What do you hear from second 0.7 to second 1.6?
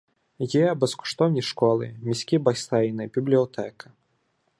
безкоштовні